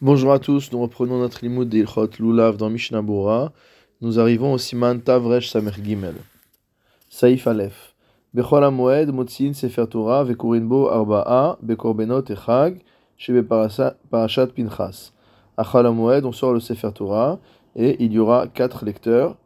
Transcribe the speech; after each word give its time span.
Bonjour 0.00 0.32
à 0.32 0.40
tous, 0.40 0.72
nous 0.72 0.80
reprenons 0.80 1.20
notre 1.20 1.44
limoud 1.44 1.68
d'Ilchot 1.68 2.10
Lulav 2.18 2.56
dans 2.56 2.68
Mishnah. 2.68 3.00
Nous 4.00 4.18
arrivons 4.18 4.52
au 4.52 4.58
Siman 4.58 5.00
Tavresh 5.00 5.48
Samer 5.48 5.70
Gimel. 5.80 6.16
Saif 7.08 7.46
Aleph. 7.46 7.94
Bechol 8.34 8.68
Moed 8.72 9.30
Sefer 9.30 9.86
Torah 9.88 10.24
Vekurin 10.24 10.62
Bo 10.62 10.88
Arba'a 10.88 11.58
Bekorbenot 11.62 12.24
Echag 12.28 12.80
Shebe 13.16 13.46
Parashat 13.46 14.48
Pinchas. 14.48 15.12
Achal 15.56 15.88
Moed, 15.92 16.24
on 16.24 16.32
sort 16.32 16.54
le 16.54 16.60
Sefer 16.60 16.90
Torah 16.92 17.38
et 17.76 18.04
il 18.04 18.12
y 18.12 18.18
aura 18.18 18.48
quatre 18.48 18.84
lecteurs 18.84 19.36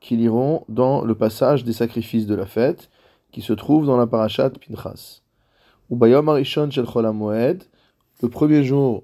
qui 0.00 0.16
liront 0.16 0.64
dans 0.68 1.04
le 1.04 1.16
passage 1.16 1.64
des 1.64 1.72
sacrifices 1.72 2.26
de 2.26 2.36
la 2.36 2.46
fête 2.46 2.90
qui 3.32 3.42
se 3.42 3.52
trouve 3.52 3.86
dans 3.86 3.96
la 3.96 4.06
Parashat 4.06 4.50
Pinchas. 4.50 5.22
Ubayom 5.90 6.28
Arishon 6.28 6.70
Shel 6.70 6.86
Moed, 7.12 7.64
le 8.22 8.28
premier 8.28 8.62
jour 8.62 9.02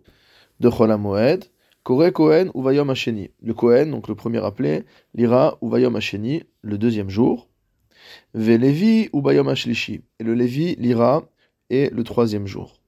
de 0.62 0.70
Chol 0.70 0.96
Moed, 0.96 1.44
Kore 1.82 2.12
Kohen 2.12 2.52
Uvayom 2.54 2.88
Hasheni. 2.88 3.30
Le 3.42 3.52
Kohen, 3.52 3.90
donc 3.90 4.06
le 4.06 4.14
premier 4.14 4.42
appelé, 4.44 4.84
lira 5.12 5.58
Uvayom 5.60 5.96
Hasheni 5.96 6.44
le 6.62 6.78
deuxième 6.78 7.10
jour. 7.10 7.48
Ve 8.32 8.56
Levi 8.56 9.08
Ubayom 9.12 9.48
Hashlishi. 9.48 10.02
Et 10.20 10.24
le 10.24 10.34
Lévi 10.34 10.76
lira 10.76 11.24
et 11.68 11.90
le 11.90 12.04
troisième 12.04 12.46
jour. 12.46 12.80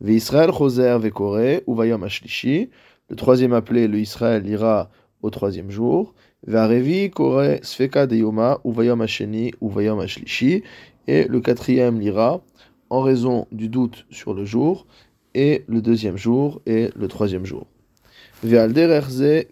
Ve 0.00 0.12
Israël 0.12 0.50
Choser 0.50 0.96
Ve 0.98 1.10
Kore 1.10 1.60
Uvayom 1.68 2.02
Hashlishi. 2.02 2.70
Le 3.10 3.16
troisième 3.16 3.52
appelé, 3.52 3.86
le 3.86 3.98
Israël 3.98 4.42
lira 4.42 4.90
au 5.20 5.28
troisième 5.28 5.70
jour. 5.70 6.14
Ve 6.46 6.56
Arevi 6.56 7.10
Kore 7.10 7.58
Sfeka 7.62 8.06
Deyoma 8.06 8.60
Uvayom 8.64 9.02
Hasheni 9.02 9.52
Uvayom 9.60 10.00
Hashlishi. 10.00 10.62
Et 11.06 11.24
le 11.28 11.40
quatrième 11.40 12.00
lira 12.00 12.42
en 12.88 13.02
raison 13.02 13.46
du 13.52 13.68
doute 13.68 14.06
sur 14.10 14.32
le 14.32 14.46
jour 14.46 14.86
et 15.34 15.64
le 15.68 15.80
deuxième 15.80 16.16
jour 16.16 16.60
et 16.66 16.90
le 16.96 17.08
troisième 17.08 17.44
jour. 17.44 17.66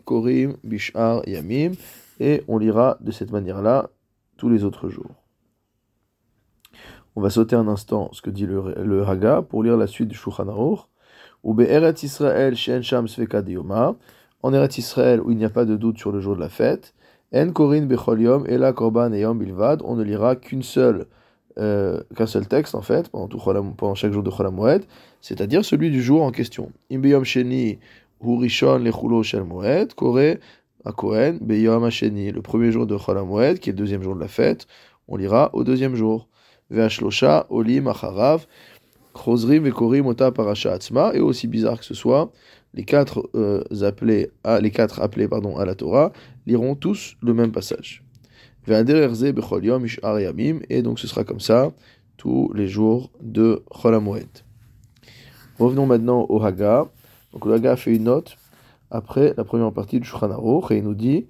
korim 0.04 0.56
bishar 0.64 1.28
yamim 1.28 1.72
et 2.20 2.42
on 2.48 2.58
lira 2.58 2.98
de 3.00 3.10
cette 3.10 3.32
manière-là 3.32 3.90
tous 4.36 4.48
les 4.48 4.64
autres 4.64 4.88
jours. 4.88 5.22
On 7.14 7.20
va 7.20 7.30
sauter 7.30 7.56
un 7.56 7.68
instant 7.68 8.08
ce 8.12 8.22
que 8.22 8.30
dit 8.30 8.46
le, 8.46 8.74
le 8.82 9.06
Haga 9.06 9.42
pour 9.42 9.62
lire 9.62 9.76
la 9.76 9.86
suite 9.86 10.08
du 10.08 10.16
Shulchan. 10.16 10.46
Ou 11.44 11.60
Israël 11.60 12.56
shen 12.56 12.82
sham 12.82 13.08
sveka 13.08 13.42
En 14.42 14.54
Eretz 14.54 14.78
Israël 14.78 15.20
où 15.20 15.30
il 15.30 15.36
n'y 15.36 15.44
a 15.44 15.50
pas 15.50 15.64
de 15.64 15.76
doute 15.76 15.98
sur 15.98 16.12
le 16.12 16.20
jour 16.20 16.36
de 16.36 16.40
la 16.40 16.48
fête. 16.48 16.94
En 17.34 17.50
korin 17.50 17.86
bechol 17.86 18.20
yom 18.20 18.46
ela 18.46 18.72
korban 18.72 19.12
et 19.12 19.24
bilvad. 19.34 19.82
On 19.84 19.96
ne 19.96 20.04
lira 20.04 20.36
qu'une 20.36 20.62
seule 20.62 21.06
euh, 21.58 22.00
qu'un 22.16 22.26
seul 22.26 22.46
texte 22.46 22.74
en 22.74 22.82
fait 22.82 23.08
pendant, 23.08 23.28
tout 23.28 23.38
pendant 23.38 23.94
chaque 23.94 24.12
jour 24.12 24.22
de 24.22 24.30
Cholam 24.30 24.80
c'est-à-dire 25.20 25.64
celui 25.64 25.90
du 25.90 26.02
jour 26.02 26.22
en 26.22 26.30
question. 26.30 26.72
Imbeyom 26.90 27.24
Sheni 27.24 27.78
Hurishon 28.22 28.78
Lechulo 28.78 29.22
Shel 29.22 29.44
Moed, 29.44 29.94
Kore 29.94 30.36
à 30.84 30.92
Kohen, 30.92 31.38
Beyom 31.40 31.88
Sheni, 31.90 32.32
le 32.32 32.42
premier 32.42 32.72
jour 32.72 32.86
de 32.86 32.96
Cholam 32.96 33.28
qui 33.58 33.70
est 33.70 33.72
le 33.72 33.78
deuxième 33.78 34.02
jour 34.02 34.14
de 34.14 34.20
la 34.20 34.28
fête, 34.28 34.66
on 35.08 35.16
lira 35.16 35.50
au 35.52 35.64
deuxième 35.64 35.94
jour. 35.94 36.28
Ve'ashlosha 36.70 37.46
Olim 37.50 37.86
Acharav, 37.86 38.46
Chosrim 39.14 39.64
Vekorim 39.64 40.06
Ota 40.06 40.32
Parasha 40.32 40.72
Atzma, 40.72 41.12
et 41.14 41.20
aussi 41.20 41.46
bizarre 41.46 41.78
que 41.78 41.84
ce 41.84 41.94
soit, 41.94 42.32
les 42.74 42.84
quatre, 42.84 43.28
euh, 43.34 43.62
appelés, 43.82 44.30
à, 44.42 44.60
les 44.60 44.70
quatre 44.70 45.00
appelés 45.00 45.28
pardon, 45.28 45.58
à 45.58 45.66
la 45.66 45.74
Torah 45.74 46.12
liront 46.46 46.74
tous 46.74 47.16
le 47.20 47.34
même 47.34 47.52
passage. 47.52 48.01
Et 48.68 48.82
donc 50.82 50.98
ce 50.98 51.06
sera 51.06 51.24
comme 51.24 51.40
ça 51.40 51.72
tous 52.16 52.52
les 52.54 52.68
jours 52.68 53.10
de 53.20 53.62
Cholamoued. 53.70 54.28
Revenons 55.58 55.86
maintenant 55.86 56.26
au 56.28 56.42
Haga. 56.42 56.86
Donc 57.32 57.46
le 57.46 57.54
Haga 57.54 57.76
fait 57.76 57.94
une 57.94 58.04
note 58.04 58.36
après 58.90 59.34
la 59.36 59.44
première 59.44 59.72
partie 59.72 59.98
du 59.98 60.06
Shulchan 60.06 60.62
et 60.70 60.76
il 60.76 60.84
nous 60.84 60.94
dit 60.94 61.26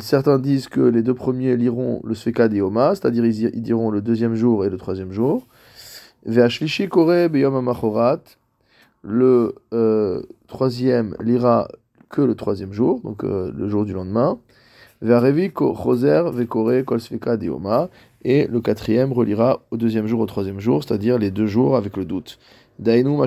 Certains 0.00 0.38
disent 0.38 0.68
que 0.68 0.80
les 0.80 1.02
deux 1.02 1.14
premiers 1.14 1.56
liront 1.56 2.00
le 2.04 2.14
Sfeka 2.14 2.48
Dioma, 2.48 2.94
c'est-à-dire 2.94 3.24
ils 3.24 3.62
diront 3.62 3.90
le 3.90 4.02
deuxième 4.02 4.34
jour 4.34 4.66
et 4.66 4.70
le 4.70 4.76
troisième 4.76 5.12
jour. 5.12 5.46
Le 9.02 9.54
euh, 9.72 10.22
troisième 10.48 11.16
lira 11.20 11.68
que 12.08 12.22
le 12.22 12.34
troisième 12.34 12.72
jour, 12.72 13.00
donc 13.02 13.24
euh, 13.24 13.52
le 13.54 13.68
jour 13.68 13.84
du 13.84 13.92
lendemain. 13.92 14.38
Et 18.24 18.46
le 18.46 18.60
quatrième 18.60 19.12
reliera 19.12 19.62
au 19.70 19.76
deuxième 19.76 20.06
jour, 20.06 20.20
au 20.20 20.26
troisième 20.26 20.58
jour, 20.58 20.82
c'est-à-dire 20.82 21.18
les 21.18 21.30
deux 21.30 21.46
jours 21.46 21.76
avec 21.76 21.96
le 21.96 22.04
doute. 22.04 22.38
Dainu 22.78 23.18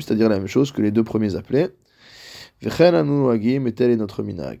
c'est-à-dire 0.00 0.28
la 0.28 0.38
même 0.38 0.46
chose 0.46 0.72
que 0.72 0.82
les 0.82 0.90
deux 0.90 1.04
premiers 1.04 1.36
appelés. 1.36 1.68
et 2.62 3.72
tel 3.72 3.90
est 3.90 3.96
notre 3.96 4.22
minag. 4.22 4.60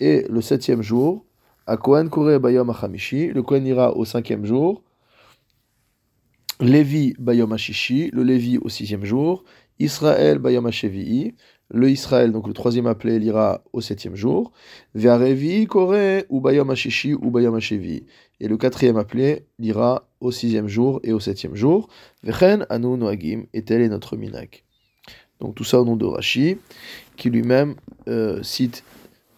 et 0.00 0.26
le 0.28 0.40
septième 0.40 0.82
jour, 0.82 1.24
le 1.66 1.76
Kohen 3.42 3.66
ira 3.66 3.96
au 3.96 4.04
cinquième 4.04 4.44
jour. 4.46 4.82
Lévi 6.60 7.14
Bayom 7.18 7.54
le 7.54 8.22
Lévi 8.22 8.58
au 8.58 8.68
sixième 8.68 9.04
jour. 9.04 9.44
Israël 9.78 10.38
Bayom 10.38 10.70
le 11.70 11.90
Israël, 11.90 12.32
donc 12.32 12.46
le 12.46 12.54
troisième 12.54 12.86
appelé, 12.86 13.18
lira 13.18 13.62
au 13.74 13.82
septième 13.82 14.16
jour. 14.16 14.52
Ve'arevi 14.94 15.66
Kore 15.66 16.22
ou 16.30 16.40
Bayom 16.40 16.74
ou 17.20 17.30
Bayom 17.30 17.58
Et 17.58 18.48
le 18.48 18.56
quatrième 18.56 18.96
appelé 18.96 19.46
lira 19.58 20.08
au 20.20 20.30
sixième 20.30 20.66
jour 20.66 21.00
et 21.04 21.12
au 21.12 21.20
septième 21.20 21.54
jour. 21.54 21.88
Vechen 22.22 22.66
Anu 22.70 22.96
Noagim, 22.96 23.44
et 23.52 23.62
tel 23.64 23.82
est 23.82 23.88
notre 23.88 24.16
minak. 24.16 24.64
Donc 25.40 25.54
tout 25.54 25.64
ça 25.64 25.80
au 25.80 25.84
nom 25.84 25.96
de 25.96 26.06
Rashi, 26.06 26.56
qui 27.16 27.30
lui-même 27.30 27.76
euh, 28.08 28.42
cite 28.42 28.82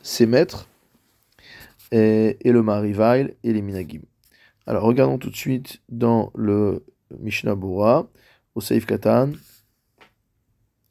ses 0.03 0.27
maîtres, 0.27 0.69
et, 1.93 2.37
le 2.45 2.63
Marivail 2.63 3.35
et 3.43 3.53
les 3.53 3.63
Minagim. 3.63 4.03
Alors 4.67 4.85
regardons 4.85 5.19
tout 5.19 5.31
de 5.31 5.37
suite 5.37 5.81
dans 5.89 6.31
le 6.35 6.85
Mishnah 7.19 7.55
Bura, 7.55 8.07
au 8.55 8.61
Seif 8.61 8.87
Katan, 8.87 9.33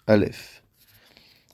Aleph. 0.08 0.64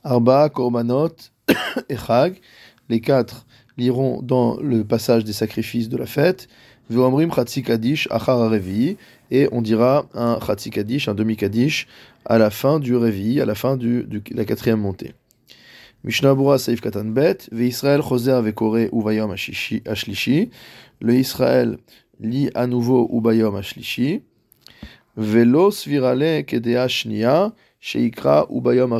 Arba, 0.03 0.49
Korbanot 0.49 1.15
et 1.89 1.97
Chag. 1.97 2.39
Les 2.87 3.01
quatre 3.01 3.45
liront 3.77 4.21
dans 4.21 4.57
le 4.59 4.83
passage 4.83 5.23
des 5.23 5.33
sacrifices 5.33 5.89
de 5.89 5.97
la 5.97 6.05
fête. 6.05 6.47
Veomrim 6.89 7.33
Chatzi 7.33 7.63
Kadish 7.63 8.07
Achar 8.11 8.53
Et 9.31 9.49
on 9.51 9.61
dira 9.61 10.07
un 10.13 10.39
Chatzi 10.39 10.69
Kadish, 10.69 11.09
un 11.09 11.15
demi 11.15 11.35
Kadish, 11.35 11.87
à 12.25 12.37
la 12.37 12.51
fin 12.51 12.79
du 12.79 12.95
Revi, 12.95 13.41
à 13.41 13.45
la 13.45 13.55
fin 13.55 13.75
de 13.75 14.07
la 14.31 14.45
quatrième 14.45 14.79
montée. 14.79 15.13
Mishnah 16.03 16.35
Bura 16.35 16.59
Saif 16.59 16.81
Katan 16.81 17.05
Bet. 17.05 17.49
Ve 17.51 17.63
Israël 17.63 18.01
Choser 18.01 18.39
Vekore 18.41 18.87
Uvayom 18.93 19.31
Ashlishi. 19.31 20.51
Le 21.01 21.15
Israël 21.15 21.77
lit 22.19 22.51
à 22.53 22.67
nouveau 22.67 23.09
Ubayom 23.11 23.55
Ashlishi. 23.55 24.21
Svirale 25.17 26.43
Kedea 26.45 26.87
Shnia. 26.87 27.53
Sheikra 27.85 28.47
ou 28.49 28.61
Bayom 28.61 28.99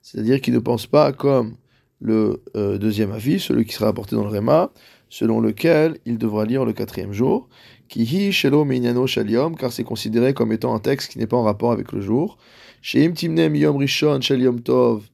C'est-à-dire 0.00 0.40
qu'il 0.40 0.54
ne 0.54 0.58
pense 0.60 0.86
pas 0.86 1.12
comme 1.12 1.56
le 2.00 2.42
euh, 2.56 2.78
deuxième 2.78 3.12
avis, 3.12 3.38
celui 3.38 3.66
qui 3.66 3.74
sera 3.74 3.88
apporté 3.88 4.16
dans 4.16 4.22
le 4.22 4.30
Réma, 4.30 4.70
selon 5.10 5.38
lequel 5.38 5.98
il 6.06 6.16
devra 6.16 6.46
lire 6.46 6.64
le 6.64 6.72
quatrième 6.72 7.12
jour, 7.12 7.50
Kihi 7.88 8.32
Shelo 8.32 8.64
Minyano 8.64 9.06
Shaliom, 9.06 9.56
car 9.56 9.72
c'est 9.72 9.84
considéré 9.84 10.32
comme 10.32 10.52
étant 10.52 10.74
un 10.74 10.78
texte 10.78 11.12
qui 11.12 11.18
n'est 11.18 11.26
pas 11.26 11.36
en 11.36 11.42
rapport 11.42 11.70
avec 11.70 11.92
le 11.92 12.00
jour. 12.00 12.38
Sheim 12.80 13.12
Timnem 13.12 13.54
Yom 13.56 13.76
Rishon 13.76 14.22
Shaliom 14.22 14.60
Tov 14.60 15.04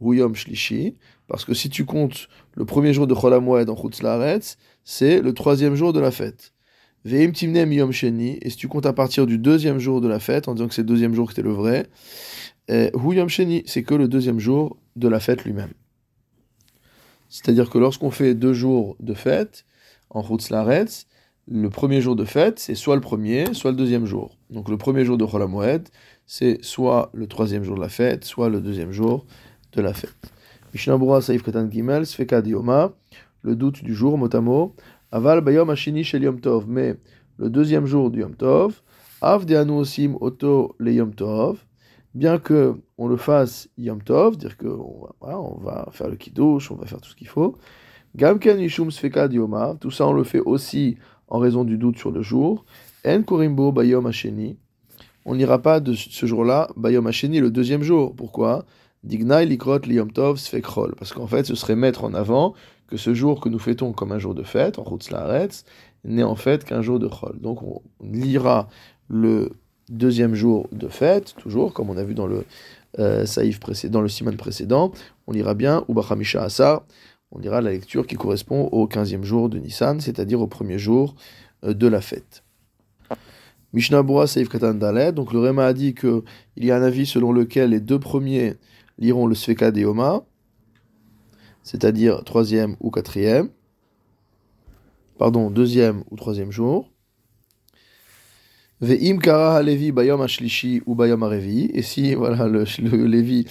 ou 0.00 0.14
Shlishi, 0.34 0.96
parce 1.28 1.46
que 1.46 1.54
si 1.54 1.70
tu 1.70 1.86
comptes 1.86 2.28
le 2.56 2.66
premier 2.66 2.92
jour 2.92 3.06
de 3.06 3.14
Cholamoued 3.14 3.70
en 3.70 3.76
Chutz 3.76 4.02
c'est 4.84 5.22
le 5.22 5.32
troisième 5.32 5.76
jour 5.76 5.94
de 5.94 6.00
la 6.00 6.10
fête. 6.10 6.53
Veim 7.04 7.32
sheni, 7.34 8.38
et 8.40 8.50
si 8.50 8.56
tu 8.56 8.66
comptes 8.68 8.86
à 8.86 8.94
partir 8.94 9.26
du 9.26 9.36
deuxième 9.38 9.78
jour 9.78 10.00
de 10.00 10.08
la 10.08 10.18
fête, 10.20 10.48
en 10.48 10.54
disant 10.54 10.68
que 10.68 10.74
c'est 10.74 10.82
le 10.82 10.88
deuxième 10.88 11.14
jour 11.14 11.26
que 11.26 11.34
c'était 11.34 11.46
le 11.46 11.52
vrai, 11.52 11.86
eh, 12.68 12.90
hu 12.94 13.28
sheni, 13.28 13.62
c'est 13.66 13.82
que 13.82 13.94
le 13.94 14.08
deuxième 14.08 14.38
jour 14.38 14.78
de 14.96 15.08
la 15.08 15.20
fête 15.20 15.44
lui-même. 15.44 15.72
C'est-à-dire 17.28 17.68
que 17.68 17.78
lorsqu'on 17.78 18.10
fait 18.10 18.34
deux 18.34 18.54
jours 18.54 18.96
de 19.00 19.12
fête, 19.12 19.64
en 20.10 20.22
Laretz, 20.50 21.06
le 21.46 21.68
premier 21.68 22.00
jour 22.00 22.16
de 22.16 22.24
fête, 22.24 22.58
c'est 22.58 22.74
soit 22.74 22.94
le 22.94 23.00
premier, 23.00 23.52
soit 23.52 23.72
le 23.72 23.76
deuxième 23.76 24.06
jour. 24.06 24.38
Donc 24.50 24.68
le 24.68 24.78
premier 24.78 25.04
jour 25.04 25.18
de 25.18 25.26
Cholamoed, 25.26 25.88
c'est 26.26 26.62
soit 26.64 27.10
le 27.12 27.26
troisième 27.26 27.64
jour 27.64 27.76
de 27.76 27.80
la 27.80 27.88
fête, 27.88 28.24
soit 28.24 28.48
le 28.48 28.60
deuxième 28.60 28.92
jour 28.92 29.26
de 29.72 29.82
la 29.82 29.92
fête. 29.92 30.14
Mishnah 30.72 31.20
Saif 31.20 31.42
Katan 31.42 31.70
Gimel, 31.70 32.04
Dioma, 32.42 32.92
le 33.42 33.56
doute 33.56 33.84
du 33.84 33.94
jour, 33.94 34.16
motamo, 34.16 34.74
Aval 35.14 35.42
bayom 35.42 35.70
ashini 35.70 36.02
shel 36.02 36.40
tov. 36.40 36.64
Mais 36.68 36.96
le 37.38 37.48
deuxième 37.48 37.86
jour 37.86 38.10
du 38.10 38.18
yom 38.18 38.34
tov, 38.34 38.82
av 39.22 39.46
de 39.46 39.54
osim 39.70 40.16
oto 40.20 40.74
le 40.78 40.92
yom 40.92 41.14
tov. 41.14 41.58
Bien 42.14 42.38
que 42.40 42.74
on 42.98 43.06
le 43.06 43.16
fasse 43.16 43.68
yom 43.78 44.02
tov, 44.02 44.36
dire 44.36 44.56
que 44.56 44.66
on 44.66 45.06
va, 45.20 45.38
va 45.62 45.88
faire 45.92 46.08
le 46.08 46.16
kiddush, 46.16 46.72
on 46.72 46.74
va 46.74 46.86
faire 46.86 47.00
tout 47.00 47.10
ce 47.10 47.14
qu'il 47.14 47.28
faut. 47.28 47.56
Gamken 48.16 48.58
yishum 48.58 48.90
sfeka 48.90 49.28
dioma. 49.28 49.76
Tout 49.80 49.92
ça 49.92 50.04
on 50.04 50.12
le 50.12 50.24
fait 50.24 50.40
aussi 50.40 50.96
en 51.28 51.38
raison 51.38 51.62
du 51.62 51.78
doute 51.78 51.96
sur 51.96 52.10
le 52.10 52.22
jour. 52.22 52.64
En 53.06 53.22
Korimbo 53.22 53.70
Bayom 53.70 54.06
Hasheni. 54.06 54.58
On 55.24 55.36
n'ira 55.36 55.62
pas 55.62 55.78
de 55.78 55.94
ce 55.94 56.26
jour-là, 56.26 56.68
Bayom 56.76 57.06
Hasheni, 57.06 57.38
le 57.38 57.50
deuxième 57.50 57.82
jour. 57.82 58.14
Pourquoi? 58.16 58.66
Dignai 59.04 59.46
Likrot 59.46 59.80
Liyom 59.80 60.10
Tov. 60.10 60.40
Parce 60.98 61.12
qu'en 61.12 61.26
fait, 61.26 61.44
ce 61.44 61.54
serait 61.54 61.76
mettre 61.76 62.04
en 62.04 62.14
avant 62.14 62.54
que 62.88 62.96
ce 62.96 63.14
jour 63.14 63.40
que 63.40 63.48
nous 63.48 63.58
fêtons 63.58 63.92
comme 63.92 64.12
un 64.12 64.18
jour 64.18 64.34
de 64.34 64.42
fête, 64.42 64.78
en 64.78 64.98
Laaretz, 65.10 65.64
n'est 66.04 66.22
en 66.22 66.34
fait 66.34 66.64
qu'un 66.64 66.82
jour 66.82 66.98
de 66.98 67.08
Chol. 67.08 67.38
Donc 67.40 67.62
on 67.62 67.82
lira 68.02 68.68
le 69.08 69.50
deuxième 69.88 70.34
jour 70.34 70.68
de 70.72 70.88
fête, 70.88 71.34
toujours, 71.38 71.72
comme 71.72 71.90
on 71.90 71.96
a 71.96 72.04
vu 72.04 72.14
dans 72.14 72.26
le 72.26 72.44
euh, 72.98 73.26
Saïf 73.26 73.60
précédent, 73.60 74.00
le 74.00 74.08
Siman 74.08 74.36
précédent, 74.36 74.92
on 75.26 75.32
lira 75.32 75.54
bien 75.54 75.84
Ubachamisha 75.88 76.42
Asa, 76.42 76.86
on 77.30 77.38
lira 77.38 77.60
la 77.60 77.70
lecture 77.70 78.06
qui 78.06 78.16
correspond 78.16 78.68
au 78.68 78.86
15e 78.86 79.24
jour 79.24 79.48
de 79.48 79.58
Nissan, 79.58 80.00
c'est-à-dire 80.00 80.40
au 80.40 80.46
premier 80.46 80.78
jour 80.78 81.14
euh, 81.64 81.74
de 81.74 81.86
la 81.86 82.00
fête. 82.00 82.42
Mishnah 83.72 84.04
Bura 84.04 84.28
Saïf 84.28 84.48
Katan 84.48 84.74
Dalet, 84.74 85.12
donc 85.12 85.32
le 85.32 85.40
Réma 85.40 85.66
a 85.66 85.72
dit 85.72 85.94
qu'il 85.94 86.22
y 86.58 86.70
a 86.70 86.76
un 86.76 86.82
avis 86.82 87.06
selon 87.06 87.32
lequel 87.32 87.70
les 87.70 87.80
deux 87.80 87.98
premiers 87.98 88.54
liront 88.98 89.26
le 89.26 89.34
Sveka 89.34 89.70
de 89.70 89.84
c'est-à-dire 91.62 92.22
troisième 92.24 92.76
ou 92.80 92.90
quatrième, 92.90 93.48
pardon, 95.18 95.50
deuxième 95.50 96.04
ou 96.10 96.16
troisième 96.16 96.50
jour. 96.52 96.90
Ve'im 98.80 99.18
kara 99.18 99.62
levi 99.62 99.92
bayom 99.92 100.20
ashlishi 100.20 100.82
ou 100.84 100.94
bayom 100.94 101.22
arevi. 101.22 101.70
Et 101.72 101.82
si 101.82 102.14
voilà 102.14 102.46
le, 102.48 102.64
le 102.82 103.06
Lévi 103.06 103.46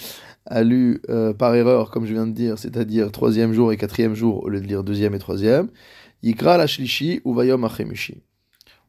a 0.46 0.62
lu 0.62 1.00
euh, 1.08 1.32
par 1.32 1.54
erreur, 1.54 1.90
comme 1.90 2.06
je 2.06 2.12
viens 2.12 2.26
de 2.26 2.32
dire, 2.32 2.58
c'est-à-dire 2.58 3.10
troisième 3.10 3.52
jour 3.52 3.72
et 3.72 3.76
quatrième 3.76 4.14
jour 4.14 4.44
au 4.44 4.48
lieu 4.48 4.60
de 4.60 4.66
lire 4.66 4.84
deuxième 4.84 5.14
et 5.14 5.18
troisième, 5.18 5.68
yikra 6.22 6.56
l'ashlishi 6.58 7.20
ou 7.24 7.34
bayom 7.34 7.64
achemishi. 7.64 8.22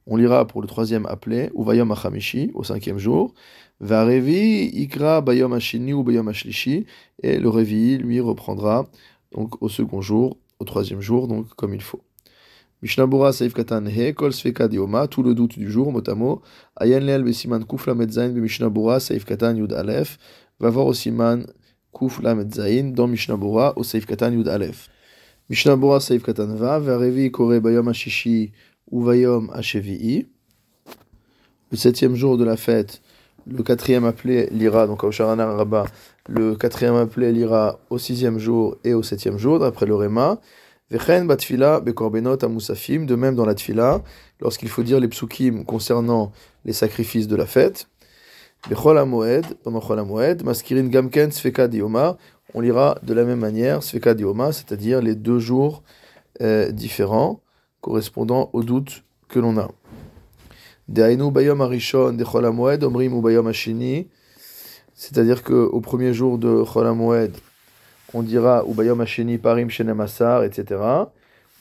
On 0.05 0.17
lira 0.17 0.45
pour 0.45 0.61
le 0.61 0.67
troisième 0.67 1.07
appelé 1.07 1.49
ou 1.55 1.63
bayom 1.63 1.91
achamishi 1.91 2.51
au 2.53 2.63
cinquième 2.63 2.99
jour. 2.99 3.33
Varevi 3.79 4.65
ikra 4.83 5.21
bayom 5.21 5.53
ashini 5.53 5.93
ou 5.93 6.03
bayom. 6.03 6.31
Et 7.23 7.39
le 7.39 7.49
revi 7.49 7.97
lui 7.97 8.19
reprendra 8.19 8.87
donc 9.31 9.61
au 9.61 9.69
second 9.69 10.01
jour, 10.01 10.37
au 10.59 10.65
troisième 10.65 11.01
jour, 11.01 11.27
donc 11.27 11.47
comme 11.55 11.73
il 11.73 11.81
faut. 11.81 12.01
Mishnabura 12.81 13.33
Saif 13.33 13.53
Katan 13.53 13.85
He, 13.87 14.13
Kol 14.13 14.33
Sveka 14.33 14.67
Dioma, 14.67 15.07
tout 15.07 15.23
le 15.23 15.33
doute 15.33 15.57
du 15.57 15.71
jour, 15.71 15.91
motamo, 15.91 16.41
Ayen 16.75 16.99
Leel 16.99 17.23
Besiman 17.23 17.65
Kuf 17.65 17.87
Lamed 17.87 18.11
Zain, 18.11 18.29
Mishnabura 18.29 18.99
Saif 18.99 19.25
Katan 19.25 19.55
Yud 19.55 19.73
Aleph, 19.73 20.17
va 20.59 20.69
voir 20.69 20.85
au 20.85 20.93
Siman 20.93 21.45
dans 22.93 23.07
Mishnabura, 23.07 23.73
au 23.77 23.83
Saif 23.83 24.05
Katan 24.05 24.33
Yud 24.33 24.47
Aleph. 24.47 24.89
Mishnabura 25.49 25.99
Saif 25.99 26.23
Katan 26.23 26.55
Va, 26.55 26.79
Varevi 26.79 27.31
Kore 27.31 27.59
Bayom 27.59 27.87
Ashishi, 27.87 28.51
ou 28.91 29.01
Vayom 29.01 29.49
Ashevi'i. 29.53 30.27
Le 31.71 31.77
septième 31.77 32.15
jour 32.15 32.37
de 32.37 32.43
la 32.43 32.57
fête, 32.57 33.01
le 33.47 33.63
quatrième 33.63 34.05
appelé 34.05 34.47
lira, 34.51 34.87
donc 34.87 35.03
au 37.89 37.97
sixième 37.97 38.39
jour 38.39 38.77
et 38.83 38.93
au 38.93 39.03
septième 39.03 39.37
jour, 39.37 39.59
d'après 39.59 39.85
le 39.85 39.95
Réma. 39.95 40.39
Vechen 40.91 41.27
batfila 41.27 41.79
bekorbenot 41.79 42.43
amusafim, 42.43 43.05
de 43.05 43.15
même 43.15 43.35
dans 43.35 43.45
la 43.45 43.55
tfila, 43.55 44.03
lorsqu'il 44.39 44.69
faut 44.69 44.83
dire 44.83 44.99
les 44.99 45.07
psukim 45.07 45.65
concernant 45.65 46.31
les 46.63 46.73
sacrifices 46.73 47.27
de 47.27 47.35
la 47.35 47.45
fête. 47.45 47.87
Pendant 48.69 49.79
chol 49.79 50.05
maskirin 50.43 50.87
gamken 50.87 51.31
sfeka 51.31 51.67
on 52.53 52.61
lira 52.61 52.97
de 53.03 53.13
la 53.13 53.23
même 53.23 53.39
manière 53.39 53.83
sfeka 53.83 54.13
dioma, 54.13 54.51
c'est-à-dire 54.51 55.01
les 55.01 55.15
deux 55.15 55.39
jours 55.39 55.83
euh, 56.41 56.71
différents 56.71 57.41
correspondant 57.81 58.49
au 58.53 58.63
doute 58.63 59.03
que 59.27 59.39
l'on 59.39 59.57
a. 59.57 59.69
c'est-à-dire 64.97 65.43
qu'au 65.43 65.81
premier 65.81 66.13
jour 66.13 66.37
de 66.37 66.63
chol 66.63 66.91
moed 66.93 67.35
on 68.13 68.23
dira 68.23 68.63
Ubayom 68.65 69.01
Hasheni 69.01 69.37
Parim 69.37 69.69
Shenem 69.69 69.99
Asar, 69.99 70.43
etc. 70.45 70.79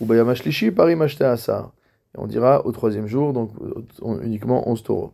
Ubayom 0.00 0.29
Hashlishi 0.29 0.71
Parim 0.71 1.03
Asar. 1.03 1.73
Et 2.15 2.19
on 2.19 2.26
dira 2.26 2.65
au 2.65 2.71
troisième 2.71 3.09
jour, 3.09 3.32
donc 3.32 3.50
uniquement 4.23 4.69
11 4.69 4.82
taureaux. 4.85 5.12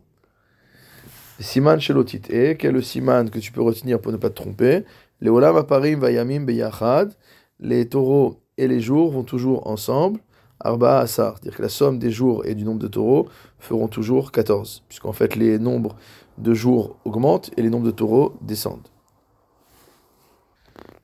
Siman 1.39 1.79
Shelotit 1.79 2.21
E, 2.29 2.53
quel 2.53 2.69
est 2.69 2.73
le 2.73 2.81
siman 2.83 3.29
que 3.31 3.39
tu 3.39 3.51
peux 3.51 3.63
retenir 3.63 3.99
pour 3.99 4.11
ne 4.11 4.17
pas 4.17 4.29
te 4.29 4.35
tromper? 4.35 4.83
Les 5.19 5.31
Olam 5.31 5.57
Aparim 5.57 5.97
Vayamim 5.97 6.41
Beyachad, 6.41 7.13
les 7.59 7.87
taureaux 7.89 8.39
et 8.57 8.67
les 8.67 8.79
jours 8.79 9.11
vont 9.11 9.23
toujours 9.23 9.65
ensemble. 9.65 10.19
Arba 10.63 10.99
Asar, 10.99 11.33
c'est-à-dire 11.33 11.57
que 11.57 11.61
la 11.61 11.69
somme 11.69 11.99
des 11.99 12.11
jours 12.11 12.45
et 12.45 12.55
du 12.55 12.63
nombre 12.63 12.79
de 12.79 12.87
taureaux 12.87 13.27
feront 13.59 13.87
toujours 13.87 14.31
14, 14.31 14.83
puisqu'en 14.87 15.13
fait 15.13 15.35
les 15.35 15.59
nombres 15.59 15.95
de 16.37 16.53
jours 16.53 16.97
augmentent 17.05 17.51
et 17.57 17.61
les 17.61 17.69
nombres 17.69 17.85
de 17.85 17.91
taureaux 17.91 18.33
descendent. 18.41 18.87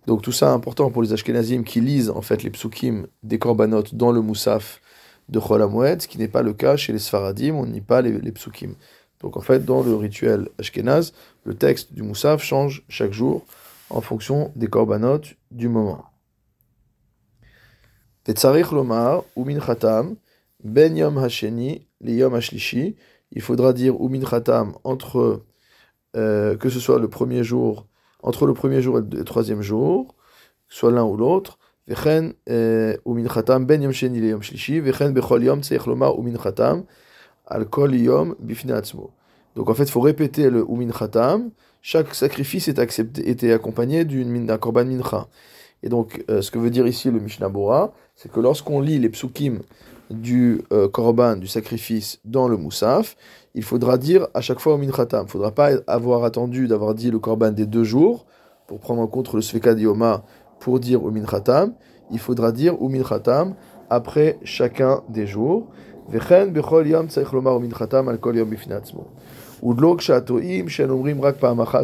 Donc 0.07 0.21
tout 0.21 0.31
ça 0.31 0.47
est 0.47 0.53
important 0.53 0.89
pour 0.89 1.03
les 1.03 1.11
Ashkenazim 1.11 1.63
qui 1.63 1.81
lisent 1.81 2.09
en 2.09 2.21
fait 2.21 2.41
les 2.43 2.49
psukim 2.49 3.07
des 3.23 3.39
korbanot 3.39 3.83
dans 3.91 4.11
le 4.11 4.21
moussaf 4.21 4.81
de 5.27 5.39
Chol 5.39 5.61
ce 5.99 6.07
qui 6.07 6.17
n'est 6.17 6.29
pas 6.29 6.41
le 6.41 6.53
cas 6.53 6.77
chez 6.77 6.93
les 6.93 6.99
Sfaradim, 6.99 7.55
on 7.55 7.65
n'y 7.65 7.81
pas 7.81 8.01
les, 8.01 8.13
les 8.13 8.31
psukim. 8.31 8.75
Donc 9.21 9.35
en 9.35 9.41
fait, 9.41 9.65
dans 9.65 9.81
le 9.81 9.95
rituel 9.95 10.47
ashkenaz, 10.59 11.11
le 11.43 11.55
texte 11.55 11.93
du 11.93 12.03
moussaf 12.03 12.41
change 12.41 12.83
chaque 12.87 13.11
jour 13.11 13.45
en 13.89 14.01
fonction 14.01 14.51
des 14.55 14.67
korbanot 14.67 15.21
du 15.51 15.67
moment. 15.67 16.05
Tetzarich 18.16 18.16
lomar, 18.16 18.16
umin 18.16 18.16
khatam, 18.16 18.16
ben 20.63 20.97
yom 20.97 21.17
hasheni, 21.17 21.87
li 22.01 22.13
yom 22.13 22.33
hashlishi. 22.33 22.95
Il 23.31 23.41
faudra 23.41 23.73
dire 23.73 23.93
umin 23.99 24.23
khatam 24.23 24.75
entre, 24.83 25.43
euh, 26.15 26.55
que 26.55 26.69
ce 26.69 26.79
soit 26.79 26.99
le 26.99 27.09
premier 27.09 27.43
jour 27.43 27.87
entre 28.23 28.45
le 28.45 28.53
premier 28.53 28.81
jour 28.81 28.99
et 28.99 29.01
le 29.01 29.23
troisième 29.23 29.61
jour, 29.61 30.15
soit 30.67 30.91
l'un 30.91 31.03
ou 31.03 31.15
l'autre, 31.15 31.57
ben 31.87 31.95
Donc 39.55 39.69
en 39.69 39.73
fait, 39.73 39.83
il 39.83 39.91
faut 39.91 40.01
répéter 40.01 40.49
le 40.49 40.65
umin 40.69 40.91
khatam. 40.91 41.51
Chaque 41.81 42.13
sacrifice 42.13 42.67
est 42.67 42.79
était 43.19 43.53
accompagné 43.53 44.03
d'un 44.03 44.57
korban 44.57 44.85
mincha. 44.85 45.27
Et 45.83 45.89
donc, 45.89 46.23
euh, 46.29 46.41
ce 46.41 46.51
que 46.51 46.59
veut 46.59 46.69
dire 46.69 46.87
ici 46.87 47.11
le 47.11 47.19
Mishnah 47.19 47.49
Bora, 47.49 47.93
c'est 48.15 48.31
que 48.31 48.39
lorsqu'on 48.39 48.81
lit 48.81 48.99
les 48.99 49.09
psukim 49.09 49.59
du 50.09 50.61
euh, 50.71 50.87
korban, 50.87 51.35
du 51.35 51.47
sacrifice, 51.47 52.19
dans 52.25 52.47
le 52.47 52.57
moussaf, 52.57 53.15
il 53.53 53.63
faudra 53.63 53.97
dire 53.97 54.27
à 54.33 54.41
chaque 54.41 54.59
fois 54.59 54.75
au 54.75 54.77
minchatam. 54.77 55.21
Il 55.21 55.25
ne 55.25 55.29
faudra 55.29 55.51
pas 55.51 55.71
avoir 55.87 56.23
attendu 56.23 56.67
d'avoir 56.67 56.95
dit 56.95 57.11
le 57.11 57.19
korban 57.19 57.51
des 57.51 57.65
deux 57.65 57.83
jours 57.83 58.25
pour 58.67 58.79
prendre 58.79 59.01
en 59.01 59.07
compte 59.07 59.33
le 59.33 59.41
sveka 59.41 59.73
dioma 59.73 60.23
pour 60.59 60.79
dire 60.79 61.03
au 61.03 61.11
minchatam. 61.11 61.73
Il 62.11 62.19
faudra 62.19 62.51
dire 62.51 62.81
au 62.81 62.89
minchatam 62.89 63.55
après 63.89 64.39
chacun 64.43 65.01
des 65.09 65.27
jours. 65.27 65.67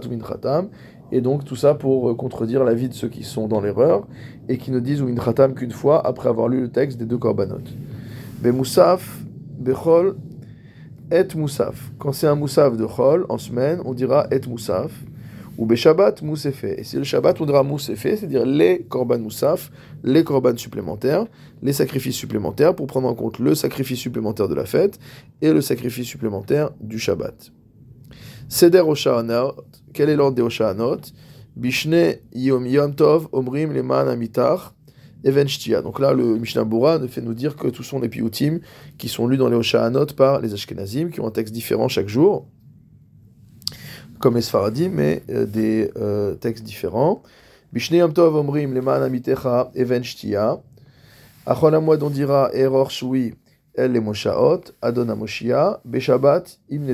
Minchatam. 0.09 0.69
Et 1.11 1.21
donc 1.21 1.45
tout 1.45 1.55
ça 1.55 1.75
pour 1.75 2.09
euh, 2.09 2.15
contredire 2.15 2.63
l'avis 2.63 2.89
de 2.89 2.93
ceux 2.93 3.09
qui 3.09 3.23
sont 3.23 3.47
dans 3.47 3.61
l'erreur 3.61 4.07
et 4.49 4.57
qui 4.57 4.71
ne 4.71 4.79
disent 4.79 5.01
au 5.01 5.07
minchatam 5.07 5.53
qu'une 5.53 5.71
fois 5.71 6.05
après 6.05 6.29
avoir 6.29 6.47
lu 6.47 6.61
le 6.61 6.69
texte 6.69 6.97
des 6.97 7.05
deux 7.05 7.17
korbanot. 7.17 7.61
Bemoussaf 8.41 9.23
bechol 9.59 10.15
et 11.11 11.35
moussaf. 11.35 11.91
Quand 11.99 12.11
c'est 12.11 12.27
un 12.27 12.35
moussaf 12.35 12.75
de 12.75 12.85
chol, 12.85 13.25
en 13.29 13.37
semaine, 13.37 13.79
on 13.85 13.93
dira 13.93 14.27
et 14.31 14.41
moussaf. 14.47 14.91
Ou 15.59 15.75
Shabbat 15.75 16.23
moussefe. 16.23 16.63
Et 16.63 16.83
si 16.83 16.97
le 16.97 17.03
Shabbat, 17.03 17.39
on 17.39 17.45
dira 17.45 17.61
moussefe, 17.61 18.01
c'est-à-dire 18.01 18.43
les 18.43 18.83
korban 18.89 19.19
moussaf, 19.19 19.71
les 20.03 20.23
korban 20.23 20.57
supplémentaires, 20.57 21.27
les 21.61 21.73
sacrifices 21.73 22.15
supplémentaires, 22.15 22.73
pour 22.73 22.87
prendre 22.87 23.07
en 23.07 23.13
compte 23.13 23.37
le 23.37 23.53
sacrifice 23.53 23.99
supplémentaire 23.99 24.47
de 24.47 24.55
la 24.55 24.65
fête 24.65 24.97
et 25.43 25.53
le 25.53 25.61
sacrifice 25.61 26.07
supplémentaire 26.07 26.71
du 26.81 26.97
Shabbat. 26.97 27.51
Seder 28.49 28.81
Oshaanot, 28.81 29.55
quel 29.93 30.09
est 30.09 30.15
l'ordre 30.15 30.35
des 30.35 30.41
Oshaanot 30.41 31.01
Bishne 31.55 32.15
Yom 32.33 32.65
Yom 32.65 32.95
Tov, 32.95 33.27
Omrim 33.31 33.73
Leman 33.73 34.07
Amitar, 34.07 34.73
donc 35.23 35.99
là, 35.99 36.13
le 36.13 36.37
Mishnah 36.37 36.65
ne 36.65 37.07
fait 37.07 37.21
nous 37.21 37.33
dire 37.33 37.55
que 37.55 37.69
tous 37.69 37.83
sont 37.83 37.99
les 37.99 38.09
pioutim 38.09 38.59
qui 38.97 39.07
sont 39.07 39.25
lus 39.25 39.37
dans 39.37 39.47
les 39.47 39.55
Oshaanot 39.55 40.07
par 40.07 40.41
les 40.41 40.53
Ashkenazim, 40.53 41.11
qui 41.11 41.21
ont 41.21 41.27
un 41.27 41.31
texte 41.31 41.53
différent 41.53 41.87
chaque 41.87 42.09
jour, 42.09 42.49
comme 44.19 44.35
les 44.35 44.41
Sfaradim, 44.41 44.89
mais 44.89 45.23
euh, 45.29 45.45
des 45.45 45.91
euh, 45.95 46.35
textes 46.35 46.65
différents. 46.65 47.23
Bishne 47.71 47.95
Yom 47.95 48.11
Tov 48.11 48.35
Omrim 48.35 48.73
Leman 48.73 49.01
Amitecha 49.01 49.71
Even 49.75 50.03
Shtia. 50.03 50.61
Achon 51.45 51.73
Amouad 51.73 52.03
on 52.03 52.09
dira 52.09 52.49
Eror 52.53 52.91
Shui 52.91 53.35
El 53.75 53.99
Moshaot, 54.01 54.73
Adon 54.81 55.07
Amoshia, 55.07 55.79
Beshabbat 55.85 56.59
Im 56.69 56.85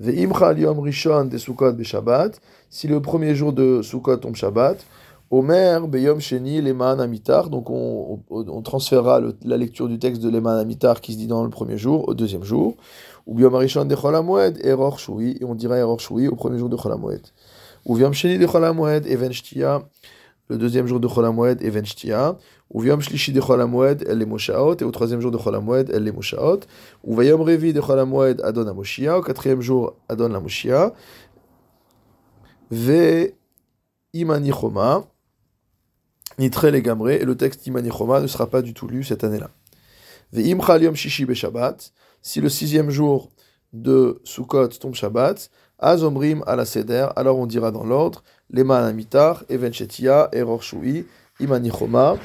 Rishon 0.00 1.24
de 1.24 1.38
Sukkot 1.38 1.72
Beshabbat. 1.72 2.40
Si 2.70 2.88
le 2.88 3.00
premier 3.00 3.34
jour 3.34 3.52
de 3.52 3.82
Sukkot 3.82 4.16
tombe 4.18 4.34
Shabbat, 4.34 4.84
Omer, 5.30 5.86
Beyom 5.88 6.20
Sheni, 6.20 6.60
Leman 6.60 7.00
Amitar. 7.00 7.48
Donc 7.48 7.70
on, 7.70 8.20
on, 8.30 8.62
transférera 8.62 9.20
la 9.44 9.56
lecture 9.56 9.88
du 9.88 9.98
texte 9.98 10.22
de 10.22 10.30
Leman 10.30 10.58
Amitar 10.58 11.00
qui 11.00 11.12
se 11.12 11.18
dit 11.18 11.26
dans 11.26 11.44
le 11.44 11.50
premier 11.50 11.78
jour 11.78 12.08
au 12.08 12.14
deuxième 12.14 12.44
jour. 12.44 12.76
Ou 13.26 13.34
Biyom 13.34 13.54
Arishon 13.54 13.84
de 13.84 13.96
Cholamoed, 13.96 14.58
Eror 14.64 14.98
Shui. 14.98 15.38
Et 15.40 15.44
on 15.44 15.54
dira 15.54 15.78
Eror 15.78 16.00
Shui 16.00 16.28
au 16.28 16.36
premier 16.36 16.58
jour 16.58 16.68
de 16.68 16.76
Cholamoed. 16.76 17.22
Ou 17.86 17.96
Biyom 17.96 18.12
Sheni 18.12 18.38
de 18.38 18.46
Cholamoed, 18.46 19.06
Even. 19.06 19.32
Le 20.48 20.58
deuxième 20.58 20.86
jour 20.86 21.00
de 21.00 21.08
Cholamoed, 21.08 21.62
Even 21.62 21.84
Shtia. 21.84 22.36
Ou 22.70 22.82
Shlishi 23.00 23.32
de 23.32 23.40
Cholamoed, 23.40 24.02
El 24.06 24.26
Moshaot. 24.26 24.76
Et 24.76 24.84
au 24.84 24.90
troisième 24.90 25.20
jour 25.20 25.30
de 25.30 25.38
Cholamoed, 25.38 25.90
El 25.90 26.12
Moshaot. 26.12 26.60
Ou 27.02 27.16
Revi 27.16 27.72
de 27.72 27.80
Cholamoed, 27.80 28.40
Adon 28.42 28.66
Amoshia. 28.66 29.18
Au 29.18 29.22
quatrième 29.22 29.60
jour, 29.60 29.96
Adon 30.08 30.28
Lamoshia. 30.28 30.92
Ve 32.70 33.32
Imanichoma. 34.12 35.04
Nitre 36.38 36.68
les 36.68 36.78
et 36.80 37.24
le 37.24 37.36
texte 37.36 37.66
Imanichoma 37.66 38.20
ne 38.20 38.26
sera 38.26 38.48
pas 38.48 38.60
du 38.60 38.74
tout 38.74 38.88
lu 38.88 39.04
cette 39.04 39.22
année-là. 39.22 39.50
Ve'im 40.32 40.58
Yom 40.80 40.96
Shishi 40.96 41.32
Shabbat, 41.32 41.92
si 42.20 42.40
le 42.40 42.48
sixième 42.48 42.90
jour 42.90 43.30
de 43.72 44.20
Sukkot 44.24 44.68
tombe 44.68 44.94
Shabbat, 44.94 45.48
Azomrim 45.78 46.42
à 46.46 46.56
la 46.56 46.64
Seder, 46.64 47.08
alors 47.14 47.38
on 47.38 47.46
dira 47.46 47.70
dans 47.70 47.84
l'ordre, 47.84 48.24
Lema 48.54 48.86
Amitar, 48.86 49.42
Even 49.48 49.72
Shetia, 49.72 50.28
Eror 50.32 50.62
Shui, 50.62 51.06
Imanichoma, 51.40 52.16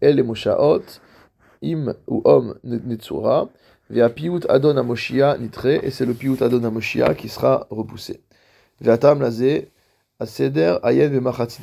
El 0.00 0.22
Moshaot, 0.24 1.00
Im 1.62 1.94
ou 2.08 2.22
Om 2.24 2.54
Netzura, 2.64 3.48
Vea 3.88 4.08
Piut 4.08 4.40
Adon 4.48 4.76
Amoshia 4.76 5.38
Nitre, 5.38 5.66
et 5.66 5.92
c'est 5.92 6.06
le 6.06 6.14
Piut 6.14 6.42
Adon 6.42 6.64
Amoshia 6.64 7.14
qui 7.14 7.28
sera 7.28 7.68
repoussé. 7.70 8.20
Veatam 8.80 9.20
Lazé, 9.20 9.70
Seder, 10.24 10.78
Ayen 10.82 11.12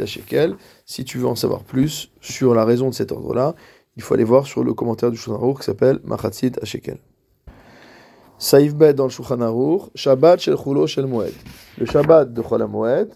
Shekel. 0.05 0.55
Si 0.85 1.03
tu 1.03 1.17
veux 1.17 1.27
en 1.27 1.35
savoir 1.35 1.63
plus 1.63 2.11
sur 2.21 2.55
la 2.55 2.63
raison 2.63 2.89
de 2.89 2.93
cet 2.93 3.11
ordre-là, 3.11 3.55
il 3.97 4.03
faut 4.03 4.13
aller 4.13 4.23
voir 4.23 4.47
sur 4.47 4.63
le 4.63 4.73
commentaire 4.73 5.11
du 5.11 5.17
Shulchan 5.17 5.53
qui 5.53 5.63
s'appelle 5.63 5.99
Machatzit 6.05 6.53
Shekel. 6.63 6.97
Saïf 8.37 8.73
Bet 8.73 8.93
dans 8.93 9.03
le 9.03 9.09
Shulchan 9.09 9.89
Shabbat 9.95 10.39
Shel. 10.39 10.55
Le 10.55 11.85
Shabbat 11.85 12.33
de 12.33 12.41
Chol 12.41 12.65
Moed, 12.67 13.11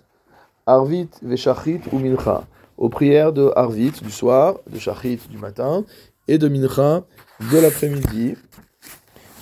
Arvit 0.65 1.09
Veshachit 1.21 1.81
ou 1.91 1.99
Mincha. 1.99 2.43
Aux 2.77 2.89
prières 2.89 3.31
de 3.31 3.51
Arvit 3.55 3.91
du 4.01 4.11
soir, 4.11 4.55
de 4.67 4.79
Shachit 4.79 5.19
du 5.29 5.37
matin, 5.37 5.85
et 6.27 6.37
de 6.37 6.47
Mincha 6.47 7.03
de 7.51 7.57
l'après-midi. 7.59 8.35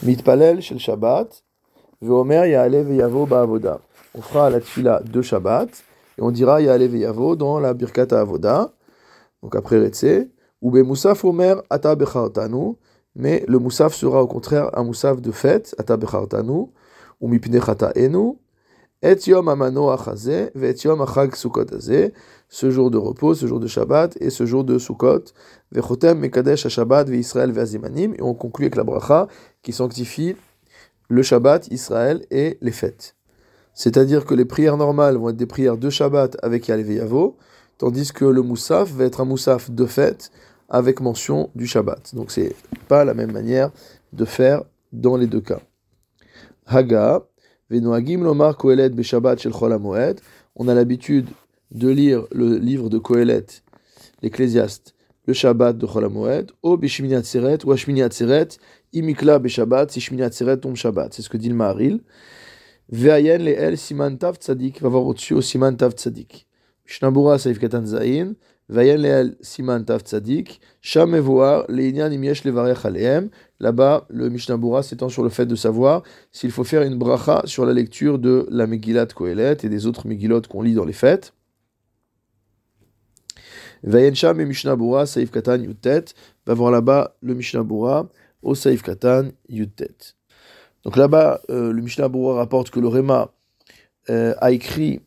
Mitpalel 0.04 0.62
Shel 0.62 0.80
Shabbat. 0.80 1.44
Veomer 2.02 2.50
Ya'alev 2.50 2.94
Yavo 2.94 3.26
Ba'avoda 3.26 3.80
on 4.16 4.22
fera 4.22 4.50
la 4.50 4.60
tfila 4.60 5.02
de 5.02 5.22
Shabbat, 5.22 5.70
et 6.18 6.22
on 6.22 6.32
dira 6.32 6.62
Ya'alev 6.62 6.96
Yavo 6.96 7.36
dans 7.36 7.60
la 7.60 7.74
Birkata 7.74 8.20
Avoda, 8.20 8.72
donc 9.42 9.56
après 9.56 9.80
Retse, 9.80 10.28
ou 10.62 10.72
Be 10.72 10.78
Moussaf 10.78 11.26
Omer 11.26 11.62
Ata 11.70 11.96
Bechartanu, 11.96 12.76
mais 13.16 13.44
le 13.48 13.60
Moussaf 13.60 13.94
sera 13.94 14.22
au 14.22 14.28
contraire 14.28 14.70
un 14.78 14.84
Moussaf 14.84 15.22
de 15.22 15.32
fête, 15.32 15.76
Ata 15.78 15.98
Bechartanu, 15.98 16.68
ou 17.20 17.28
Mipne 17.28 17.60
Enu, 17.96 18.36
Et 19.06 19.18
Yom 19.28 19.50
Amano 19.50 19.90
Achaze, 19.90 20.50
Ve 20.56 20.74
Yom 20.86 21.02
Achag 21.02 21.36
Sukkot 21.36 21.66
ce 22.48 22.72
jour 22.72 22.90
de 22.90 22.98
repos, 22.98 23.36
ce 23.36 23.48
jour 23.48 23.60
de 23.60 23.68
Shabbat, 23.68 24.16
et 24.22 24.30
ce 24.30 24.46
jour 24.46 24.64
de 24.64 24.78
Sukkot, 24.78 25.26
Vechotem 25.74 26.18
Mekadesh 26.20 26.70
Shabbat, 26.70 27.10
Ve 27.10 27.16
Israël 27.16 27.52
Ve 27.52 27.58
Azimanim, 27.58 28.14
et 28.14 28.22
on 28.22 28.34
conclut 28.34 28.68
avec 28.68 28.78
la 28.78 28.86
bracha 28.86 29.28
qui 29.62 29.74
sanctifie 29.74 30.38
le 31.10 31.22
Shabbat, 31.22 31.68
Israël 31.68 32.26
et 32.32 32.58
les 32.62 32.72
fêtes. 32.72 33.18
C'est-à-dire 33.74 34.24
que 34.24 34.36
les 34.36 34.46
prières 34.46 34.78
normales 34.78 35.18
vont 35.18 35.28
être 35.28 35.36
des 35.36 35.48
prières 35.48 35.78
de 35.78 35.90
Shabbat 35.90 36.38
avec 36.42 36.70
Yalev 36.70 36.90
Yavo, 36.94 37.36
tandis 37.80 38.14
que 38.14 38.24
le 38.24 38.42
Moussaf 38.42 38.90
va 38.94 39.04
être 39.04 39.20
un 39.20 39.26
Moussaf 39.26 39.70
de 39.70 39.86
fête 39.86 40.32
avec 40.70 41.02
mention 41.02 41.50
du 41.56 41.68
Shabbat. 41.68 42.16
Donc 42.16 42.32
c'est 42.32 42.56
pas 42.88 43.04
la 43.04 43.14
même 43.14 43.34
manière 43.34 43.70
de 44.14 44.24
faire 44.24 44.64
dans 44.94 45.18
les 45.18 45.28
deux 45.28 45.42
cas. 45.42 45.60
Haga, 46.66 47.24
On 50.56 50.68
a 50.68 50.74
l'habitude 50.76 51.28
de 51.72 51.90
lire 51.90 52.28
le 52.32 52.58
livre 52.58 52.90
de 52.90 52.98
Kohelet, 53.00 53.46
l'Ecclésiaste, 54.22 54.94
le 55.26 55.34
Shabbat 55.34 55.78
de 55.78 55.88
Chol 55.88 56.06
HaMoed, 56.06 56.52
ou 56.62 56.78
Bishmini 56.78 57.16
Atzeret, 57.16 57.66
ou 57.66 57.72
Ashmini 57.72 58.04
Atzeret, 58.04 58.60
Imikla 58.94 59.40
Beshabbat, 59.40 59.90
si 59.90 60.02
Shmini 60.02 60.22
Atzeret 60.24 60.58
tombe 60.58 60.76
Shabbat. 60.76 61.14
C'est 61.14 61.22
ce 61.22 61.30
que 61.30 61.38
dit 61.38 61.50
le 61.50 61.56
Maharil. 61.56 62.02
Ve'ayen 62.90 63.40
le'el 63.40 63.78
siman 63.78 64.18
tav 64.18 64.36
tzadik, 64.38 64.82
va 64.82 64.90
voir 64.90 65.06
au-dessus 65.06 65.34
au 65.34 65.42
siman 65.42 65.76
tav 65.76 65.94
tzadik. 65.94 66.46
Mishnabura 66.86 67.40
saif 67.40 67.60
katan 67.60 67.86
Là-bas, 68.70 68.86
le 74.10 74.30
Mishnabura 74.30 74.84
s'étend 74.84 75.10
sur 75.10 75.24
le 75.24 75.30
fait 75.30 75.46
de 75.46 75.56
savoir 75.56 76.04
s'il 76.32 76.52
faut 76.52 76.64
faire 76.64 76.82
une 76.82 76.98
bracha 76.98 77.42
sur 77.46 77.66
la 77.66 77.74
lecture 77.74 78.20
de 78.20 78.48
la 78.50 78.68
Megillat 78.68 79.08
Kohelet 79.08 79.58
et 79.64 79.70
des 79.70 79.86
autres 79.86 80.08
Megillot 80.08 80.42
qu'on 80.42 80.62
lit 80.62 80.74
dans 80.74 80.86
les 80.86 80.94
fêtes. 80.94 81.34
Ve'ayen 83.84 84.14
sham 84.14 84.40
et 84.40 84.46
Mishnabura 84.46 85.06
saif 85.06 85.30
katan 85.30 85.62
yutet, 85.62 86.06
va 86.46 86.54
voir 86.54 86.72
là-bas 86.72 87.18
le 87.22 87.36
Mishnabura 87.36 88.08
au 88.42 88.56
saif 88.56 88.82
katan 88.82 89.32
yutet. 89.50 90.16
Donc 90.84 90.98
là-bas, 90.98 91.42
euh, 91.50 91.72
le 91.72 91.82
Mishnah 91.82 92.08
rapporte 92.08 92.70
que 92.70 92.80
le 92.80 92.88
Réma 92.88 93.34
euh, 94.10 94.36
a 94.40 94.52
écrit 94.52 95.02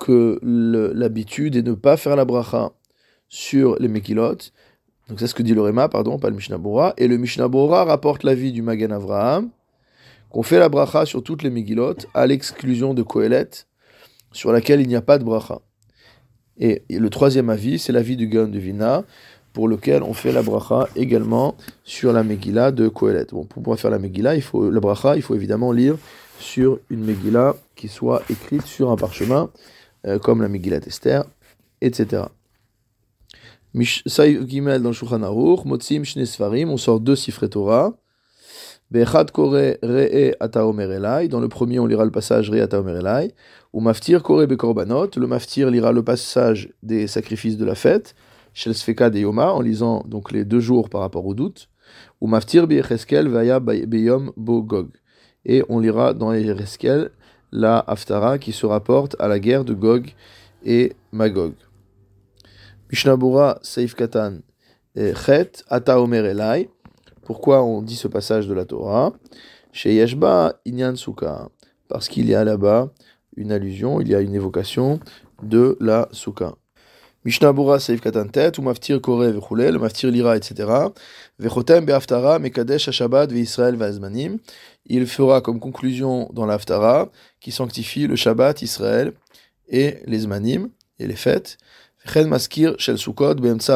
que 0.00 0.40
l'habitude 0.42 1.54
est 1.56 1.62
de 1.62 1.70
ne 1.70 1.76
pas 1.76 1.96
faire 1.96 2.16
la 2.16 2.24
bracha 2.24 2.72
sur 3.28 3.76
les 3.78 3.88
Mekilot. 3.88 4.38
Donc 5.08 5.20
c'est 5.20 5.26
ce 5.26 5.34
que 5.34 5.42
dit 5.42 5.54
le 5.54 5.62
Réma, 5.62 5.88
pardon, 5.88 6.18
pas 6.18 6.30
le 6.30 6.36
Mishnah 6.36 6.58
Boura. 6.58 6.94
Et 6.96 7.06
le 7.06 7.16
Mishnah 7.16 7.48
Boura 7.48 7.84
rapporte 7.84 8.24
l'avis 8.24 8.52
du 8.52 8.62
Magan 8.62 8.90
Avraham 8.90 9.50
qu'on 10.30 10.42
fait 10.42 10.58
la 10.58 10.68
bracha 10.68 11.06
sur 11.06 11.22
toutes 11.22 11.42
les 11.42 11.50
Megillot 11.50 11.96
à 12.14 12.26
l'exclusion 12.26 12.94
de 12.94 13.02
Kohelet, 13.02 13.50
sur 14.32 14.52
laquelle 14.52 14.80
il 14.80 14.88
n'y 14.88 14.96
a 14.96 15.02
pas 15.02 15.18
de 15.18 15.24
bracha. 15.24 15.60
Et, 16.58 16.82
le 16.88 17.10
troisième 17.10 17.50
avis, 17.50 17.78
c'est 17.78 17.92
l'avis 17.92 18.16
du 18.16 18.28
Gaon 18.28 18.48
de 18.48 18.58
Vina, 18.58 19.04
pour 19.52 19.66
lequel 19.66 20.04
on 20.04 20.14
fait 20.14 20.30
la 20.30 20.42
bracha 20.42 20.88
également 20.94 21.56
sur 21.82 22.12
la 22.12 22.22
Megillah 22.22 22.70
de 22.70 22.86
Kohelet. 22.86 23.26
Bon, 23.32 23.44
pour 23.44 23.62
pouvoir 23.62 23.80
faire 23.80 23.90
la 23.90 23.98
Megillah, 23.98 24.36
il 24.36 24.42
faut, 24.42 24.70
la 24.70 24.78
bracha, 24.78 25.16
il 25.16 25.22
faut 25.22 25.34
évidemment 25.34 25.72
lire 25.72 25.96
sur 26.38 26.78
une 26.88 27.04
Megillah 27.04 27.56
qui 27.74 27.88
soit 27.88 28.22
écrite 28.30 28.66
sur 28.66 28.90
un 28.90 28.96
parchemin, 28.96 29.50
comme 30.22 30.42
la 30.42 30.48
Megillah 30.48 30.80
Esther, 30.86 31.24
etc. 31.80 32.24
Gimel 33.74 34.82
dans 34.82 34.92
Shulchan 34.92 35.22
Aruch, 35.22 35.64
Motzim 35.64 36.04
Shne 36.04 36.26
Sfarim, 36.26 36.70
on 36.70 36.76
sort 36.76 37.00
deux 37.00 37.16
Sifre 37.16 37.46
Torah. 37.46 37.94
Bechad 38.90 39.30
Kore 39.30 39.76
Re'e 39.82 40.34
Ata 40.40 40.64
Elai. 40.64 41.28
Dans 41.28 41.38
le 41.38 41.48
premier, 41.48 41.78
on 41.78 41.86
lira 41.86 42.04
le 42.04 42.10
passage 42.10 42.50
Re'e 42.50 42.60
Ata 42.60 42.78
Elai. 42.78 43.32
Ou 43.72 43.80
Maftir 43.80 44.24
Kore 44.24 44.46
Bekorbanot. 44.46 45.10
Le 45.16 45.26
Maftir 45.28 45.70
lira 45.70 45.92
le 45.92 46.02
passage 46.02 46.70
des 46.82 47.06
sacrifices 47.06 47.56
de 47.56 47.64
la 47.64 47.76
fête. 47.76 48.16
Shel 48.52 48.74
Sfeka 48.74 49.10
de 49.10 49.20
Yoma, 49.20 49.52
en 49.52 49.60
lisant 49.60 50.02
donc 50.06 50.32
les 50.32 50.44
deux 50.44 50.60
jours 50.60 50.90
par 50.90 51.02
rapport 51.02 51.24
au 51.26 51.34
doute, 51.34 51.68
ou 52.20 52.26
Maftir 52.26 52.66
Biecheskel 52.66 53.28
Vaya 53.28 53.60
Beyom 53.60 54.32
Bogog. 54.36 54.88
Et 55.44 55.62
on 55.68 55.78
lira 55.78 56.12
dans 56.12 56.32
Ereskel 56.32 57.10
la 57.52 57.78
Haftara 57.78 58.38
qui 58.38 58.52
se 58.52 58.66
rapporte 58.66 59.16
à 59.18 59.28
la 59.28 59.38
guerre 59.38 59.64
de 59.64 59.74
Gog 59.74 60.14
et 60.64 60.92
Magog. 61.12 61.54
Mishnabura 62.90 63.58
Seif 63.62 63.94
Katan 63.94 64.38
Chet 64.96 65.64
Ata 65.68 66.00
Omer 66.00 66.24
Elai. 66.24 66.68
Pourquoi 67.22 67.62
on 67.62 67.82
dit 67.82 67.96
ce 67.96 68.08
passage 68.08 68.46
de 68.46 68.54
la 68.54 68.64
Torah? 68.64 69.12
Chez 69.72 69.94
Yeshba 69.94 70.54
Inyan 70.66 70.96
Suka. 70.96 71.48
Parce 71.88 72.08
qu'il 72.08 72.28
y 72.28 72.34
a 72.34 72.44
là-bas 72.44 72.90
une 73.36 73.52
allusion, 73.52 74.00
il 74.00 74.08
y 74.08 74.14
a 74.14 74.20
une 74.20 74.34
évocation 74.34 75.00
de 75.42 75.76
la 75.80 76.08
Souka. 76.12 76.54
Mishnah 77.24 77.52
Bura 77.52 77.78
Seif 77.80 78.00
Katantet, 78.00 78.58
ou 78.58 78.62
Maftir 78.62 79.00
Kore 79.00 79.24
Vechule, 79.24 79.70
le 79.70 79.78
Maftir 79.78 80.10
Lira, 80.10 80.36
etc. 80.36 80.70
Vechotem 81.38 81.84
Beaftara, 81.84 82.38
Mekadesh 82.38 82.90
Shabbat 82.90 83.30
Israël 83.32 83.76
Vazmanim. 83.76 84.38
Il 84.86 85.06
fera 85.06 85.40
comme 85.40 85.60
conclusion 85.60 86.28
dans 86.32 86.46
l'Aftara 86.46 87.10
qui 87.40 87.52
sanctifie 87.52 88.06
le 88.06 88.16
Shabbat, 88.16 88.62
Israël 88.62 89.12
et 89.68 89.98
les 90.06 90.20
Zmanim 90.20 90.70
et 90.98 91.06
les 91.06 91.16
fêtes. 91.16 91.58
Shel 92.06 92.28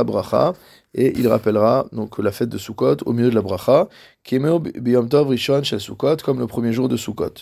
Bracha. 0.04 0.54
Et 0.96 1.12
il 1.18 1.26
rappellera 1.26 1.86
donc 1.90 2.18
la 2.18 2.30
fête 2.30 2.48
de 2.48 2.56
Sukkot 2.56 2.98
au 3.04 3.12
milieu 3.12 3.28
de 3.28 3.34
la 3.34 3.42
bracha, 3.42 3.88
Rishon 4.30 5.62
Shel 5.64 5.80
comme 6.22 6.38
le 6.38 6.46
premier 6.46 6.72
jour 6.72 6.88
de 6.88 6.96
Sukkot. 6.96 7.34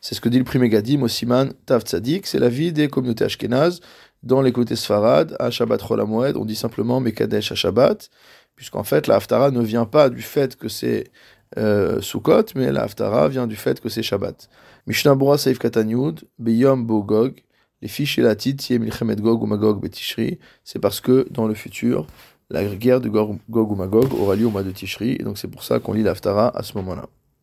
C'est 0.00 0.16
ce 0.16 0.20
que 0.20 0.28
dit 0.28 0.38
le 0.38 0.44
premier 0.44 0.68
Gadim 0.68 1.02
au 1.02 1.08
Siman 1.08 1.52
Tav 1.64 1.82
Tzadik, 1.82 2.26
c'est 2.26 2.40
la 2.40 2.48
vie 2.48 2.72
des 2.72 2.88
communautés 2.88 3.24
ashkénazes 3.24 3.80
dans 4.24 4.42
les 4.42 4.50
côtés 4.50 4.74
Sfarad, 4.74 5.36
à 5.38 5.50
Shabbat 5.50 5.80
Cholamoed, 5.80 6.36
on 6.36 6.44
dit 6.44 6.56
simplement 6.56 6.98
Mekadesh 6.98 7.52
à 7.52 7.54
Shabbat, 7.54 8.10
puisqu'en 8.56 8.82
fait 8.82 9.06
la 9.06 9.20
ne 9.50 9.62
vient 9.62 9.84
pas 9.84 10.10
du 10.10 10.22
fait 10.22 10.56
que 10.56 10.68
c'est 10.68 11.12
euh, 11.56 12.00
Sukkot, 12.00 12.44
mais 12.54 12.72
la 12.72 12.82
Haftara 12.82 13.28
vient 13.28 13.46
du 13.46 13.56
fait 13.56 13.80
que 13.80 13.88
c'est 13.88 14.02
Shabbat. 14.02 14.48
Mishnah 14.86 15.14
Bora 15.14 15.38
Seif 15.38 15.58
Katanyud, 15.58 16.24
Beyom 16.38 16.86
Bogog, 16.86 17.42
les 17.80 17.88
fiches 17.88 18.18
et 18.18 18.22
la 18.22 18.36
titre, 18.36 18.72
Milchemet 18.74 19.16
Gog 19.16 19.42
ou 19.42 19.46
Magog 19.46 19.80
Betishri, 19.80 20.38
c'est 20.64 20.78
parce 20.78 21.00
que 21.00 21.26
dans 21.30 21.46
le 21.46 21.54
futur, 21.54 22.06
la 22.50 22.64
guerre 22.64 23.00
de 23.00 23.08
Gog 23.08 23.38
ou 23.48 23.74
Magog 23.74 24.12
aura 24.14 24.36
lieu 24.36 24.46
au 24.46 24.50
mois 24.50 24.62
de 24.62 24.70
Tishri, 24.70 25.16
et 25.18 25.22
donc 25.22 25.38
c'est 25.38 25.48
pour 25.48 25.62
ça 25.62 25.78
qu'on 25.78 25.92
lit 25.92 26.02
l'Aftara 26.02 26.56
à 26.56 26.62
ce 26.62 26.76
moment-là. 26.78 27.06